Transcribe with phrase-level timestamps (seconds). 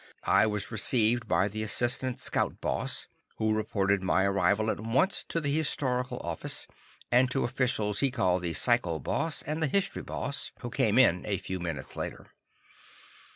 [0.25, 3.05] I was received by the assistant Scout Boss,
[3.37, 6.65] who reported my arrival at once to the historical office,
[7.11, 11.23] and to officials he called the Psycho Boss and the History Boss, who came in
[11.27, 12.31] a few minutes later.